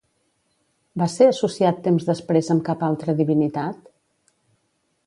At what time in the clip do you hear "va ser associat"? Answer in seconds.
1.01-1.83